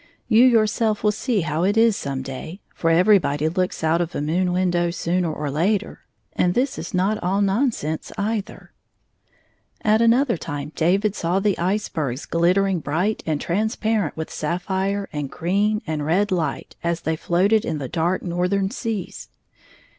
You 0.27 0.43
yourself 0.45 1.03
will 1.03 1.11
see 1.11 1.41
how 1.41 1.63
it 1.63 1.77
is 1.77 1.95
some 1.95 2.23
day, 2.23 2.59
for 2.73 2.89
everybody 2.89 3.47
looks 3.47 3.83
out 3.83 4.01
of 4.01 4.15
a 4.15 4.19
moon 4.19 4.51
window 4.51 4.89
sooner 4.89 5.31
or 5.31 5.51
later, 5.51 5.99
and 6.33 6.55
this 6.55 6.79
is 6.79 6.91
not 6.91 7.21
all 7.21 7.39
nonsense 7.39 8.11
either. 8.17 8.71
At 9.83 10.01
another 10.01 10.37
time 10.37 10.71
David 10.75 11.13
saw 11.13 11.39
the 11.39 11.55
icebergs 11.59 12.25
glit 12.25 12.55
tering 12.55 12.81
bright 12.81 13.21
and 13.27 13.39
transparent 13.39 14.17
with 14.17 14.31
sapphire 14.31 15.07
and 15.13 15.29
green 15.29 15.83
and 15.85 16.03
red 16.03 16.31
light 16.31 16.75
as 16.83 17.01
they 17.01 17.15
floated 17.15 17.63
in 17.63 17.77
the 17.77 17.87
dark 17.87 18.23
northern 18.23 18.71
seas. 18.71 19.29